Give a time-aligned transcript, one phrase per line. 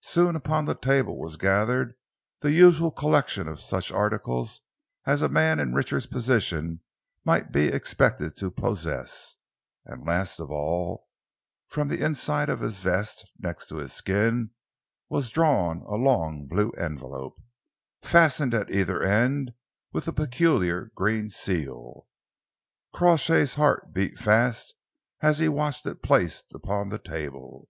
[0.00, 1.94] Soon upon the table was gathered
[2.40, 4.62] the usual collection of such articles
[5.04, 6.80] as a man in Richard's position
[7.22, 9.36] might be expected to possess,
[9.84, 11.08] and last of all,
[11.68, 14.52] from the inside of his vest, next to his skin,
[15.10, 17.36] was drawn a long blue envelope,
[18.02, 19.50] fastened at either end
[19.92, 22.06] with a peculiar green seal.
[22.94, 24.74] Crawshay's heart beat fast
[25.20, 27.68] as he watched it placed upon the table.